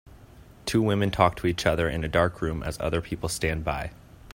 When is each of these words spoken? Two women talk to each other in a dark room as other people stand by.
Two 0.65 0.81
women 0.81 1.11
talk 1.11 1.35
to 1.35 1.45
each 1.45 1.67
other 1.67 1.87
in 1.87 2.03
a 2.03 2.07
dark 2.07 2.41
room 2.41 2.63
as 2.63 2.75
other 2.79 3.01
people 3.01 3.29
stand 3.29 3.63
by. 3.63 3.91